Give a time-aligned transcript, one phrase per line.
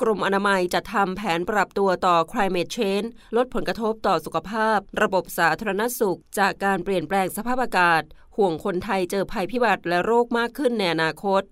[0.00, 8.02] กรมอนามัยจะทำแผนปรับตัวต่อ climate change ลดผลกระทบต่อสุขภาพ ระบบสาธารณสุข จากการเปลี่ยนแปลงสภาพอากาศ
[8.36, 11.42] ห่วงคนไทยเจอภัยพิบัติและโรคมากขึ้นในอนาคต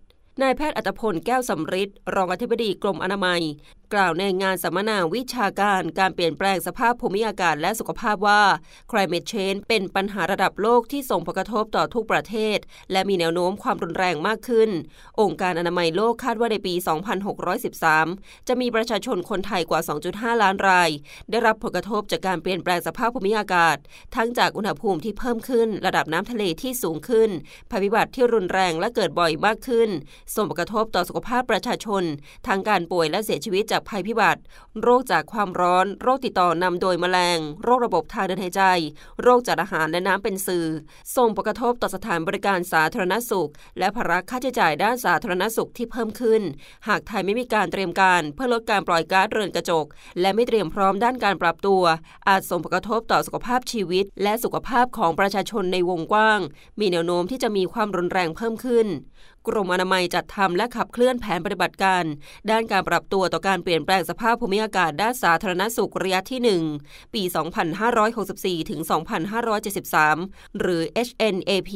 [0.42, 3.42] นายแพทย์อัตพลแก้วสำริดรองอธิบดีกรมอนามัย
[3.94, 8.42] กล่าวในงานสัมมนาวิชาการการเปลี่ยนแปลงสภาพภูมิอากาศและสุขภาพว่า
[8.90, 12.58] climate change เป็นปัญหาระดับโลกที่ส่งผลกระทบต่อทุกประเทศ
[12.92, 14.70] และมีแนวโน้มความรุนแรงมากขึ้น
[15.20, 16.74] องค์การอนามัยโลกคาดว่าในปี
[17.80, 19.80] 2613 จะมีประชาชนคนไทยกว่า
[20.12, 20.90] 2.5 ล้านราย
[21.30, 23.76] ได้รับผลกระทบจากการเปลี่ยนแปลงสภาพภูมิอากาศ
[24.16, 27.30] ทั้งจากอุณหภูมิที่เพิ่มขึ้น ระดับน้ำทะเลที่สูงขึ้น
[27.70, 29.88] ภัยพิบัติที่รุนแรงและเกิดบ่อยมากขึ้น
[30.34, 32.02] ส่งผลกระทบต่อสุขภาพประชาชน
[32.46, 34.40] ทั้งการป่วยและเสียชีวิตจากภัยพิบัติ
[34.82, 38.62] โรคจากความร้อน โรคติดต่อนำโดยแมลง โรคระบบทางเดินหายใจ
[39.22, 40.66] โรคจากอาหารและน้ำเป็นสื่อ
[41.16, 46.42] ส่งผลกระทบต่อสถานบริการสาธารณสุข และภาระค่าใช้จ่ายด้านสาธารณสุขที่เพิ่มขึ้น
[46.88, 49.86] หากไทยไม่มีการเตรียมการเพื่อลดการปล่อยก๊าซเรือนกระจก
[50.20, 51.82] และไม่เตรียมพร้อมด้านการปรับตัว
[52.28, 56.40] อาจส่งผลกระทบต่อสุขภาพชีวิต และสุขภาพของประชาชนในวงกว้าง
[56.80, 58.86] มีแนวโน้มที่จะมีความรุนแรงเพิ่มขึ้น
[59.46, 62.04] กรมอนามัยจัดทำและขับเคลื่อนแผนปฏิบัติการ
[62.50, 66.40] ด้านการปรับตัวต่อการเปลี่ยนแปลงสภาพภูมิอากาศด้านสาธารณสุขระยะที่
[66.80, 67.22] 1 ปี
[67.96, 68.80] 2564 ถึง
[69.68, 71.72] 2573 หรือ HNAP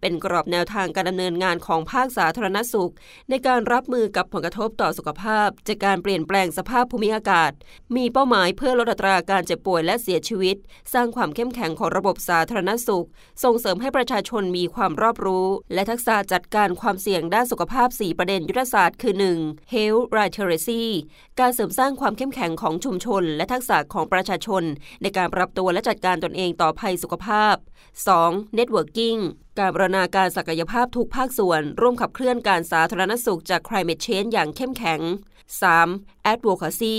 [0.00, 2.92] เป็นกรอบแนวทางการดำเนินงานของภาคสาธารณสุข
[3.30, 7.52] ในการรับมือกับผลกระทบต่อสุขภาพ จากการเปลี่ยนแปลงสภาพภูมิอากาศ
[7.96, 10.56] มีเป้าหมายเพื่อลดอัตราการเจ็บป่วยและเสียชีวิต
[10.94, 13.06] สร้างความเข้มแข็งของระบบสาธารณสุข
[13.44, 19.72] ส่งเสริมให้ประชาชนมีความรอบรู้ และทักษะจัดการความเสี่ยงด้านสุขภาพ 4 ประเด็นยุทธศาสตร์คือ 1.
[19.74, 20.82] Health Literacy
[21.40, 24.62] การเสริมสร้างความเข้มแข็งของชุมชน และทักษะของประชาชน
[25.02, 27.54] ในการปรับตัวและจัดการตนเองต่อภัยสุขภาพ
[28.06, 28.58] 2.
[28.58, 29.18] Networking
[29.58, 35.00] การบรณาการศักยภาพทุกภาคส่วน ร่วมขับเคลื่อนการสาธารณสุขจาก climate change อย่างเข้มแข็ง
[35.68, 36.32] 3.
[36.32, 36.96] Advocacy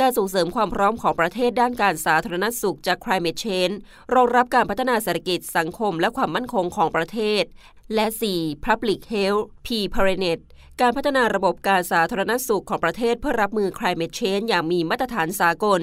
[0.00, 3.74] การส่งเสริมความพร้อมของประเทศด้านการสาธารณสุขจาก climate change
[4.14, 7.42] รองรับการพัฒนาเศรษฐกิจสังคมและความมั่นคงของประเทศ
[7.94, 8.06] และ
[8.36, 8.66] 4.
[8.66, 10.38] public health p p a r e n e t
[10.80, 15.82] การพัฒนาระบบการสาธารณสุขของประเทศเพื่อรับมือ climate change อย่างมีมาตรฐานสากล